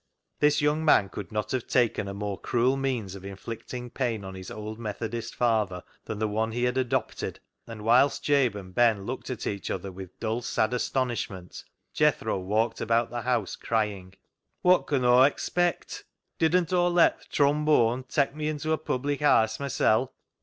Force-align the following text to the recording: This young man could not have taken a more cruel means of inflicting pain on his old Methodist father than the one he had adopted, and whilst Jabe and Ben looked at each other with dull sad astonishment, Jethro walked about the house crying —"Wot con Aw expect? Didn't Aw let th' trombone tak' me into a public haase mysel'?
This 0.39 0.61
young 0.63 0.83
man 0.83 1.09
could 1.09 1.31
not 1.31 1.51
have 1.51 1.67
taken 1.67 2.07
a 2.07 2.13
more 2.15 2.39
cruel 2.39 2.75
means 2.75 3.13
of 3.13 3.23
inflicting 3.23 3.91
pain 3.91 4.25
on 4.25 4.33
his 4.33 4.49
old 4.49 4.79
Methodist 4.79 5.35
father 5.35 5.83
than 6.05 6.17
the 6.17 6.27
one 6.27 6.51
he 6.53 6.63
had 6.63 6.75
adopted, 6.75 7.39
and 7.67 7.83
whilst 7.83 8.23
Jabe 8.23 8.57
and 8.57 8.73
Ben 8.73 9.03
looked 9.03 9.29
at 9.29 9.45
each 9.45 9.69
other 9.69 9.91
with 9.91 10.19
dull 10.19 10.41
sad 10.41 10.73
astonishment, 10.73 11.63
Jethro 11.93 12.39
walked 12.39 12.81
about 12.81 13.11
the 13.11 13.21
house 13.21 13.55
crying 13.55 14.15
—"Wot 14.63 14.87
con 14.87 15.05
Aw 15.05 15.21
expect? 15.25 16.03
Didn't 16.39 16.73
Aw 16.73 16.87
let 16.87 17.21
th' 17.21 17.29
trombone 17.31 18.03
tak' 18.05 18.33
me 18.35 18.47
into 18.47 18.71
a 18.71 18.79
public 18.79 19.19
haase 19.19 19.59
mysel'? 19.59 20.11